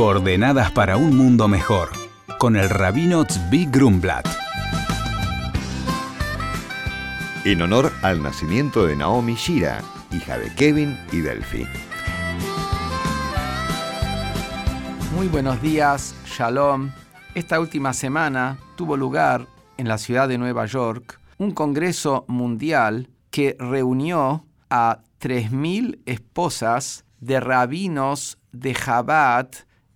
Coordenadas 0.00 0.70
para 0.70 0.96
un 0.96 1.14
mundo 1.14 1.46
mejor, 1.46 1.90
con 2.38 2.56
el 2.56 2.70
rabino 2.70 3.26
Tzvi 3.26 3.66
Grumblat. 3.66 4.26
En 7.44 7.60
honor 7.60 7.92
al 8.00 8.22
nacimiento 8.22 8.86
de 8.86 8.96
Naomi 8.96 9.34
Shira, 9.34 9.82
hija 10.10 10.38
de 10.38 10.54
Kevin 10.54 10.98
y 11.12 11.20
Delphi. 11.20 11.66
Muy 15.14 15.28
buenos 15.28 15.60
días, 15.60 16.14
Shalom. 16.24 16.92
Esta 17.34 17.60
última 17.60 17.92
semana 17.92 18.56
tuvo 18.76 18.96
lugar 18.96 19.48
en 19.76 19.86
la 19.86 19.98
ciudad 19.98 20.28
de 20.28 20.38
Nueva 20.38 20.64
York 20.64 21.20
un 21.36 21.50
congreso 21.50 22.24
mundial 22.26 23.10
que 23.30 23.54
reunió 23.58 24.46
a 24.70 25.00
3.000 25.20 25.98
esposas 26.06 27.04
de 27.18 27.38
rabinos 27.38 28.38
de 28.50 28.74
Chabad 28.74 29.50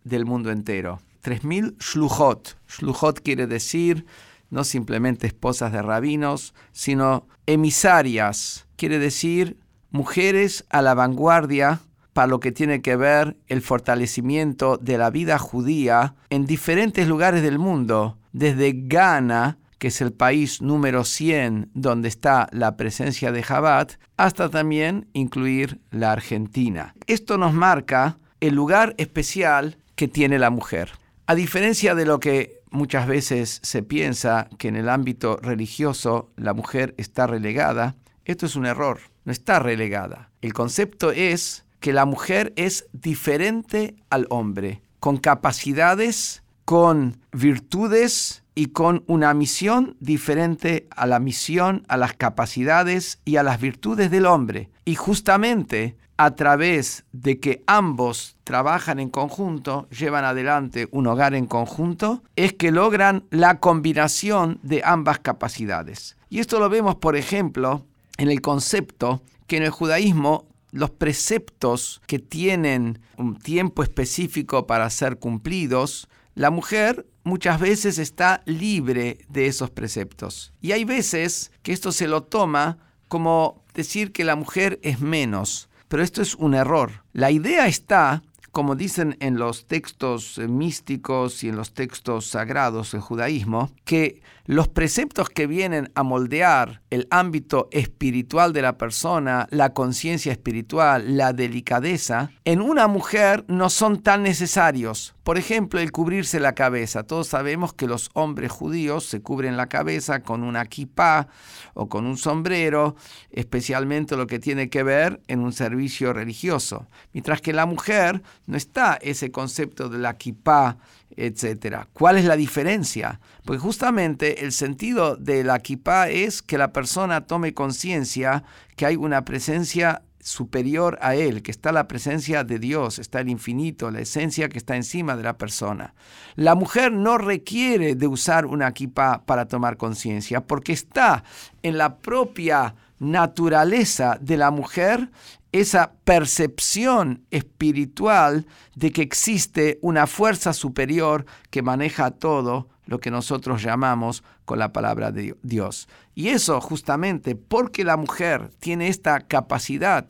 del 0.04 0.24
mundo 0.24 0.50
entero. 0.50 1.00
3.000 1.24 1.76
shluchot. 1.78 2.56
Shluchot 2.68 3.20
quiere 3.20 3.46
decir 3.46 4.04
no 4.50 4.62
simplemente 4.62 5.26
esposas 5.26 5.72
de 5.72 5.82
rabinos, 5.82 6.54
sino 6.72 7.26
emisarias. 7.46 8.66
Quiere 8.76 8.98
decir 8.98 9.58
mujeres 9.90 10.64
a 10.70 10.82
la 10.82 10.94
vanguardia 10.94 11.80
para 12.12 12.28
lo 12.28 12.40
que 12.40 12.52
tiene 12.52 12.80
que 12.80 12.96
ver 12.96 13.36
el 13.48 13.60
fortalecimiento 13.60 14.76
de 14.76 14.98
la 14.98 15.10
vida 15.10 15.38
judía 15.38 16.14
en 16.30 16.46
diferentes 16.46 17.08
lugares 17.08 17.42
del 17.42 17.58
mundo, 17.58 18.18
desde 18.32 18.72
Ghana, 18.72 19.58
que 19.78 19.88
es 19.88 20.00
el 20.00 20.12
país 20.12 20.62
número 20.62 21.04
100 21.04 21.70
donde 21.74 22.08
está 22.08 22.48
la 22.52 22.76
presencia 22.76 23.32
de 23.32 23.42
Jabat, 23.42 23.94
hasta 24.16 24.48
también 24.48 25.08
incluir 25.12 25.80
la 25.90 26.12
Argentina. 26.12 26.94
Esto 27.06 27.36
nos 27.36 27.52
marca 27.52 28.18
el 28.40 28.54
lugar 28.54 28.94
especial 28.98 29.78
que 29.96 30.08
tiene 30.08 30.38
la 30.38 30.50
mujer. 30.50 30.92
A 31.26 31.34
diferencia 31.34 31.94
de 31.94 32.04
lo 32.04 32.20
que 32.20 32.60
muchas 32.70 33.06
veces 33.06 33.60
se 33.62 33.82
piensa 33.82 34.48
que 34.58 34.68
en 34.68 34.76
el 34.76 34.88
ámbito 34.88 35.38
religioso 35.38 36.30
la 36.36 36.52
mujer 36.52 36.94
está 36.98 37.26
relegada, 37.26 37.96
esto 38.24 38.46
es 38.46 38.56
un 38.56 38.66
error, 38.66 39.00
no 39.24 39.32
está 39.32 39.58
relegada. 39.58 40.30
El 40.42 40.52
concepto 40.52 41.10
es 41.10 41.64
que 41.80 41.92
la 41.92 42.04
mujer 42.04 42.52
es 42.56 42.86
diferente 42.92 43.96
al 44.10 44.26
hombre, 44.30 44.82
con 45.00 45.18
capacidades, 45.18 46.42
con 46.64 47.18
virtudes 47.32 48.42
y 48.54 48.66
con 48.66 49.04
una 49.06 49.34
misión 49.34 49.96
diferente 50.00 50.86
a 50.90 51.06
la 51.06 51.18
misión, 51.18 51.84
a 51.88 51.96
las 51.96 52.14
capacidades 52.14 53.18
y 53.24 53.36
a 53.36 53.42
las 53.42 53.60
virtudes 53.60 54.10
del 54.10 54.26
hombre. 54.26 54.70
Y 54.84 54.94
justamente 54.94 55.96
a 56.16 56.34
través 56.36 57.04
de 57.12 57.40
que 57.40 57.62
ambos 57.66 58.36
trabajan 58.44 59.00
en 59.00 59.10
conjunto, 59.10 59.88
llevan 59.90 60.24
adelante 60.24 60.88
un 60.92 61.06
hogar 61.06 61.34
en 61.34 61.46
conjunto, 61.46 62.22
es 62.36 62.52
que 62.52 62.70
logran 62.70 63.24
la 63.30 63.58
combinación 63.58 64.60
de 64.62 64.82
ambas 64.84 65.18
capacidades. 65.18 66.16
Y 66.30 66.40
esto 66.40 66.60
lo 66.60 66.68
vemos, 66.68 66.96
por 66.96 67.16
ejemplo, 67.16 67.84
en 68.16 68.30
el 68.30 68.40
concepto 68.40 69.22
que 69.46 69.56
en 69.56 69.64
el 69.64 69.70
judaísmo 69.70 70.46
los 70.70 70.90
preceptos 70.90 72.02
que 72.06 72.18
tienen 72.18 72.98
un 73.16 73.38
tiempo 73.38 73.82
específico 73.82 74.66
para 74.66 74.90
ser 74.90 75.18
cumplidos, 75.18 76.08
la 76.34 76.50
mujer 76.50 77.06
muchas 77.22 77.60
veces 77.60 77.98
está 77.98 78.42
libre 78.44 79.18
de 79.28 79.46
esos 79.46 79.70
preceptos. 79.70 80.52
Y 80.60 80.72
hay 80.72 80.84
veces 80.84 81.52
que 81.62 81.72
esto 81.72 81.92
se 81.92 82.08
lo 82.08 82.24
toma 82.24 82.78
como 83.06 83.62
decir 83.74 84.12
que 84.12 84.24
la 84.24 84.34
mujer 84.34 84.80
es 84.82 85.00
menos, 85.00 85.68
pero 85.94 86.02
esto 86.02 86.22
es 86.22 86.34
un 86.34 86.54
error. 86.54 87.04
La 87.12 87.30
idea 87.30 87.68
está, 87.68 88.24
como 88.54 88.76
dicen 88.76 89.18
en 89.20 89.36
los 89.36 89.66
textos 89.66 90.38
místicos 90.38 91.44
y 91.44 91.48
en 91.50 91.56
los 91.56 91.74
textos 91.74 92.28
sagrados 92.28 92.92
del 92.92 93.02
judaísmo, 93.02 93.72
que 93.84 94.22
los 94.46 94.68
preceptos 94.68 95.28
que 95.28 95.46
vienen 95.46 95.90
a 95.94 96.02
moldear 96.02 96.82
el 96.90 97.08
ámbito 97.10 97.68
espiritual 97.72 98.52
de 98.52 98.62
la 98.62 98.78
persona, 98.78 99.48
la 99.50 99.72
conciencia 99.72 100.32
espiritual, 100.32 101.16
la 101.16 101.32
delicadeza, 101.32 102.30
en 102.44 102.60
una 102.60 102.86
mujer 102.86 103.44
no 103.48 103.70
son 103.70 104.02
tan 104.02 104.22
necesarios. 104.22 105.14
Por 105.24 105.38
ejemplo, 105.38 105.80
el 105.80 105.90
cubrirse 105.90 106.38
la 106.38 106.54
cabeza. 106.54 107.04
Todos 107.04 107.28
sabemos 107.28 107.72
que 107.72 107.86
los 107.86 108.10
hombres 108.12 108.52
judíos 108.52 109.06
se 109.06 109.22
cubren 109.22 109.56
la 109.56 109.70
cabeza 109.70 110.22
con 110.22 110.42
una 110.42 110.66
kippah 110.66 111.28
o 111.72 111.88
con 111.88 112.04
un 112.04 112.18
sombrero, 112.18 112.94
especialmente 113.30 114.16
lo 114.16 114.26
que 114.26 114.38
tiene 114.38 114.68
que 114.68 114.82
ver 114.82 115.22
en 115.26 115.40
un 115.40 115.54
servicio 115.54 116.12
religioso. 116.12 116.86
Mientras 117.14 117.40
que 117.40 117.54
la 117.54 117.64
mujer 117.64 118.22
no 118.46 118.56
está 118.56 118.98
ese 119.00 119.30
concepto 119.30 119.88
de 119.88 119.98
la 119.98 120.16
kippah 120.16 120.76
etcétera. 121.16 121.88
¿Cuál 121.92 122.18
es 122.18 122.24
la 122.24 122.36
diferencia? 122.36 123.20
Porque 123.44 123.60
justamente 123.60 124.44
el 124.44 124.52
sentido 124.52 125.16
de 125.16 125.44
la 125.44 125.60
kippah 125.60 126.08
es 126.08 126.42
que 126.42 126.58
la 126.58 126.72
persona 126.72 127.22
tome 127.22 127.54
conciencia 127.54 128.44
que 128.76 128.86
hay 128.86 128.96
una 128.96 129.24
presencia 129.24 130.02
superior 130.20 130.98
a 131.02 131.14
él, 131.14 131.42
que 131.42 131.50
está 131.50 131.70
la 131.70 131.86
presencia 131.86 132.44
de 132.44 132.58
Dios, 132.58 132.98
está 132.98 133.20
el 133.20 133.28
infinito, 133.28 133.90
la 133.90 134.00
esencia 134.00 134.48
que 134.48 134.56
está 134.56 134.74
encima 134.74 135.16
de 135.16 135.22
la 135.22 135.36
persona. 135.36 135.94
La 136.34 136.54
mujer 136.54 136.92
no 136.92 137.18
requiere 137.18 137.94
de 137.94 138.06
usar 138.06 138.46
una 138.46 138.72
kippah 138.72 139.26
para 139.26 139.46
tomar 139.46 139.76
conciencia, 139.76 140.40
porque 140.40 140.72
está 140.72 141.24
en 141.62 141.76
la 141.76 141.98
propia 141.98 142.74
naturaleza 142.98 144.16
de 144.20 144.38
la 144.38 144.50
mujer 144.50 145.10
esa 145.54 145.92
percepción 146.02 147.22
espiritual 147.30 148.44
de 148.74 148.90
que 148.90 149.02
existe 149.02 149.78
una 149.82 150.08
fuerza 150.08 150.52
superior 150.52 151.26
que 151.50 151.62
maneja 151.62 152.10
todo 152.10 152.68
lo 152.86 152.98
que 152.98 153.12
nosotros 153.12 153.62
llamamos 153.62 154.24
con 154.46 154.58
la 154.58 154.72
palabra 154.72 155.12
de 155.12 155.36
Dios. 155.44 155.88
Y 156.16 156.30
eso 156.30 156.60
justamente 156.60 157.36
porque 157.36 157.84
la 157.84 157.96
mujer 157.96 158.50
tiene 158.58 158.88
esta 158.88 159.20
capacidad, 159.20 160.04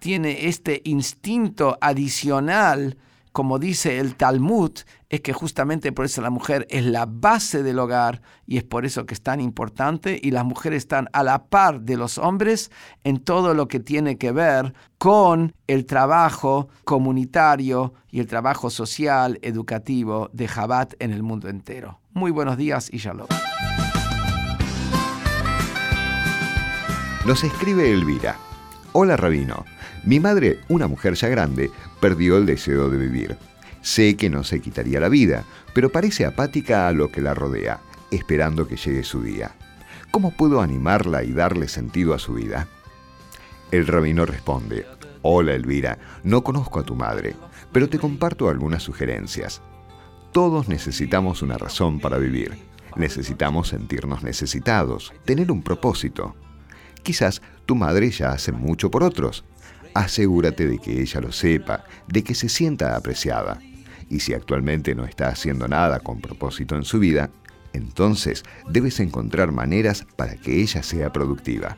tiene 0.00 0.48
este 0.48 0.82
instinto 0.84 1.78
adicional, 1.80 2.98
como 3.32 3.58
dice 3.58 3.98
el 3.98 4.16
Talmud, 4.16 4.72
es 5.08 5.20
que 5.20 5.32
justamente 5.32 5.92
por 5.92 6.04
eso 6.04 6.20
la 6.20 6.30
mujer 6.30 6.66
es 6.70 6.84
la 6.84 7.06
base 7.06 7.62
del 7.62 7.78
hogar 7.78 8.22
y 8.46 8.56
es 8.56 8.64
por 8.64 8.84
eso 8.84 9.06
que 9.06 9.14
es 9.14 9.22
tan 9.22 9.40
importante 9.40 10.18
y 10.20 10.30
las 10.30 10.44
mujeres 10.44 10.78
están 10.78 11.08
a 11.12 11.22
la 11.22 11.44
par 11.46 11.80
de 11.82 11.96
los 11.96 12.18
hombres 12.18 12.70
en 13.04 13.18
todo 13.18 13.54
lo 13.54 13.68
que 13.68 13.80
tiene 13.80 14.18
que 14.18 14.32
ver 14.32 14.74
con 14.98 15.54
el 15.66 15.86
trabajo 15.86 16.68
comunitario 16.84 17.94
y 18.10 18.20
el 18.20 18.26
trabajo 18.26 18.70
social, 18.70 19.38
educativo 19.42 20.30
de 20.32 20.48
Jabat 20.48 20.94
en 20.98 21.12
el 21.12 21.22
mundo 21.22 21.48
entero. 21.48 22.00
Muy 22.12 22.30
buenos 22.30 22.56
días 22.56 22.88
y 22.92 22.98
shalom. 22.98 23.28
Nos 27.26 27.44
escribe 27.44 27.92
Elvira. 27.92 28.49
Hola 28.92 29.16
Rabino. 29.16 29.64
Mi 30.02 30.18
madre, 30.18 30.58
una 30.68 30.88
mujer 30.88 31.14
ya 31.14 31.28
grande, 31.28 31.70
perdió 32.00 32.36
el 32.36 32.44
deseo 32.44 32.90
de 32.90 32.98
vivir. 32.98 33.36
Sé 33.82 34.16
que 34.16 34.28
no 34.28 34.42
se 34.42 34.60
quitaría 34.60 34.98
la 34.98 35.08
vida, 35.08 35.44
pero 35.74 35.92
parece 35.92 36.26
apática 36.26 36.88
a 36.88 36.92
lo 36.92 37.12
que 37.12 37.20
la 37.20 37.32
rodea, 37.32 37.78
esperando 38.10 38.66
que 38.66 38.76
llegue 38.76 39.04
su 39.04 39.22
día. 39.22 39.52
¿Cómo 40.10 40.32
puedo 40.32 40.60
animarla 40.60 41.22
y 41.22 41.30
darle 41.30 41.68
sentido 41.68 42.14
a 42.14 42.18
su 42.18 42.34
vida? 42.34 42.66
El 43.70 43.86
rabino 43.86 44.26
responde, 44.26 44.84
Hola 45.22 45.54
Elvira, 45.54 45.98
no 46.24 46.42
conozco 46.42 46.80
a 46.80 46.82
tu 46.82 46.96
madre, 46.96 47.36
pero 47.70 47.88
te 47.88 48.00
comparto 48.00 48.48
algunas 48.48 48.82
sugerencias. 48.82 49.62
Todos 50.32 50.68
necesitamos 50.68 51.42
una 51.42 51.58
razón 51.58 52.00
para 52.00 52.18
vivir. 52.18 52.58
Necesitamos 52.96 53.68
sentirnos 53.68 54.24
necesitados, 54.24 55.12
tener 55.24 55.52
un 55.52 55.62
propósito. 55.62 56.34
Quizás 57.02 57.42
tu 57.66 57.74
madre 57.74 58.10
ya 58.10 58.32
hace 58.32 58.52
mucho 58.52 58.90
por 58.90 59.02
otros, 59.02 59.44
asegúrate 59.94 60.66
de 60.66 60.78
que 60.78 61.00
ella 61.00 61.20
lo 61.20 61.32
sepa, 61.32 61.84
de 62.06 62.22
que 62.22 62.34
se 62.34 62.48
sienta 62.48 62.96
apreciada. 62.96 63.58
Y 64.08 64.20
si 64.20 64.34
actualmente 64.34 64.94
no 64.94 65.04
está 65.04 65.28
haciendo 65.28 65.68
nada 65.68 66.00
con 66.00 66.20
propósito 66.20 66.76
en 66.76 66.84
su 66.84 66.98
vida, 66.98 67.30
entonces 67.72 68.44
debes 68.68 68.98
encontrar 69.00 69.52
maneras 69.52 70.06
para 70.16 70.34
que 70.36 70.60
ella 70.60 70.82
sea 70.82 71.12
productiva. 71.12 71.76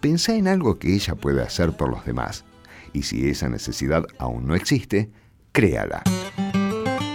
Pensá 0.00 0.34
en 0.34 0.48
algo 0.48 0.78
que 0.78 0.94
ella 0.94 1.14
pueda 1.14 1.44
hacer 1.44 1.76
por 1.76 1.88
los 1.88 2.04
demás. 2.04 2.44
Y 2.92 3.02
si 3.02 3.28
esa 3.28 3.48
necesidad 3.48 4.04
aún 4.18 4.46
no 4.46 4.54
existe, 4.54 5.10
créala. 5.52 6.02